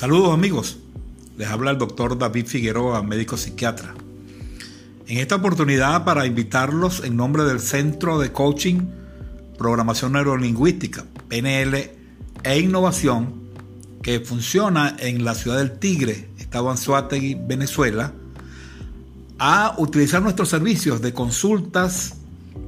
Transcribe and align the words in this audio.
Saludos 0.00 0.32
amigos, 0.32 0.78
les 1.36 1.46
habla 1.46 1.72
el 1.72 1.76
doctor 1.76 2.16
David 2.16 2.46
Figueroa, 2.46 3.02
médico 3.02 3.36
psiquiatra. 3.36 3.94
En 5.06 5.18
esta 5.18 5.34
oportunidad 5.34 6.06
para 6.06 6.24
invitarlos 6.24 7.04
en 7.04 7.16
nombre 7.16 7.44
del 7.44 7.60
Centro 7.60 8.18
de 8.18 8.32
Coaching, 8.32 8.86
Programación 9.58 10.12
Neurolingüística, 10.12 11.04
PNL 11.28 11.90
e 12.44 12.58
Innovación, 12.58 13.42
que 14.00 14.20
funciona 14.20 14.96
en 15.00 15.22
la 15.22 15.34
ciudad 15.34 15.58
del 15.58 15.78
Tigre, 15.78 16.30
Estado 16.38 16.70
Anzuategui, 16.70 17.34
Venezuela, 17.34 18.14
a 19.38 19.74
utilizar 19.76 20.22
nuestros 20.22 20.48
servicios 20.48 21.02
de 21.02 21.12
consultas 21.12 22.14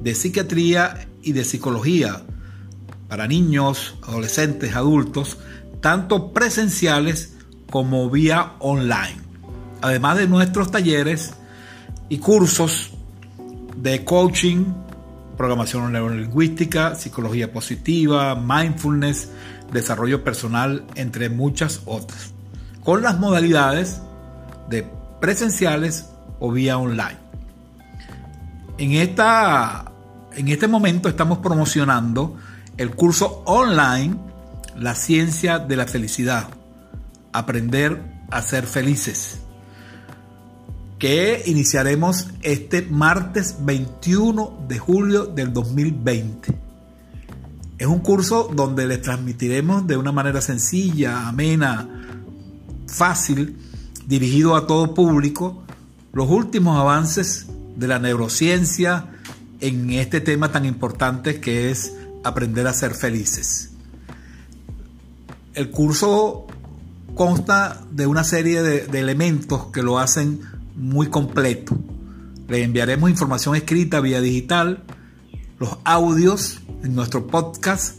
de 0.03 0.13
psiquiatría 0.13 1.07
y 1.23 1.31
de 1.31 1.43
psicología 1.45 2.21
para 3.07 3.25
niños, 3.27 3.95
adolescentes, 4.03 4.75
adultos, 4.75 5.39
tanto 5.83 6.31
presenciales 6.31 7.33
como 7.69 8.09
vía 8.09 8.53
online. 8.59 9.17
Además 9.81 10.17
de 10.17 10.29
nuestros 10.29 10.71
talleres 10.71 11.33
y 12.07 12.19
cursos 12.19 12.91
de 13.75 14.05
coaching, 14.05 14.63
programación 15.35 15.91
neurolingüística, 15.91 16.95
psicología 16.95 17.51
positiva, 17.51 18.33
mindfulness, 18.33 19.29
desarrollo 19.73 20.23
personal, 20.23 20.85
entre 20.95 21.29
muchas 21.29 21.81
otras, 21.85 22.31
con 22.81 23.01
las 23.01 23.19
modalidades 23.19 24.01
de 24.69 24.87
presenciales 25.19 26.07
o 26.39 26.49
vía 26.49 26.77
online. 26.77 27.17
En, 28.77 28.93
esta, 28.93 29.91
en 30.33 30.47
este 30.47 30.69
momento 30.69 31.09
estamos 31.09 31.39
promocionando 31.39 32.37
el 32.77 32.91
curso 32.91 33.43
online 33.45 34.31
la 34.77 34.95
ciencia 34.95 35.59
de 35.59 35.75
la 35.75 35.87
felicidad. 35.87 36.47
Aprender 37.31 38.01
a 38.31 38.41
ser 38.41 38.65
felices. 38.65 39.39
Que 40.99 41.43
iniciaremos 41.45 42.27
este 42.41 42.81
martes 42.81 43.57
21 43.61 44.65
de 44.67 44.79
julio 44.79 45.25
del 45.25 45.51
2020. 45.51 46.57
Es 47.77 47.87
un 47.87 47.99
curso 47.99 48.49
donde 48.53 48.87
les 48.87 49.01
transmitiremos 49.01 49.85
de 49.87 49.97
una 49.97 50.11
manera 50.11 50.39
sencilla, 50.39 51.27
amena, 51.27 51.89
fácil, 52.87 53.57
dirigido 54.07 54.55
a 54.55 54.67
todo 54.67 54.93
público, 54.93 55.63
los 56.13 56.29
últimos 56.29 56.79
avances 56.79 57.47
de 57.75 57.87
la 57.87 57.99
neurociencia 57.99 59.09
en 59.59 59.91
este 59.91 60.21
tema 60.21 60.51
tan 60.51 60.65
importante 60.65 61.41
que 61.41 61.71
es 61.71 61.93
aprender 62.23 62.67
a 62.67 62.73
ser 62.73 62.93
felices. 62.93 63.72
El 65.53 65.69
curso 65.69 66.47
consta 67.13 67.83
de 67.91 68.07
una 68.07 68.23
serie 68.23 68.63
de, 68.63 68.99
elementos 68.99 69.67
que 69.67 69.83
lo 69.83 69.99
hacen 69.99 70.41
muy 70.75 71.07
completo. 71.07 71.77
Le 72.47 72.63
enviaremos 72.63 73.09
información 73.09 73.55
escrita 73.55 73.99
vía 73.99 74.19
digital, 74.19 74.83
los 75.59 75.77
audios 75.83 76.59
en 76.83 76.95
nuestro 76.95 77.27
podcast 77.27 77.97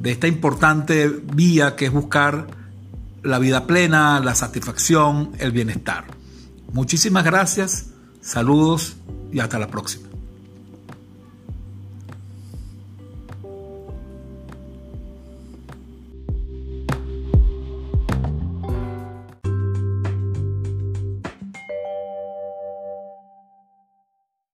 esta 0.04 0.28
importante 0.28 1.08
vía 1.08 1.76
que 1.76 1.86
es 1.86 1.92
buscar 1.92 2.63
la 3.24 3.40
vida 3.40 3.66
plena, 3.66 4.20
la 4.20 4.36
satisfacción, 4.36 5.32
el 5.40 5.52
bienestar. 5.52 6.06
Muchísimas 6.72 7.24
gracias, 7.24 7.88
saludos 8.22 8.98
y 9.32 9.40
hasta 9.40 9.60
la 9.60 9.68
próxima. 9.68 10.13